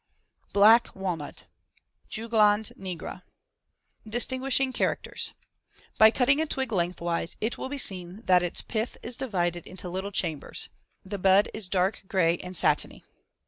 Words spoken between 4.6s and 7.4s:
characters: By cutting a twig lengthwise,